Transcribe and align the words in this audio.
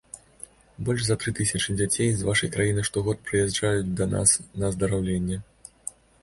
Больш 0.85 1.01
за 1.07 1.15
тры 1.23 1.33
тысячы 1.39 1.75
дзяцей 1.81 2.09
з 2.21 2.27
вашай 2.29 2.51
краіны 2.55 2.85
штогод 2.89 3.21
прыязджаюць 3.27 3.93
да 4.01 4.09
нас 4.15 4.35
на 4.59 4.63
аздараўленне. 4.75 5.37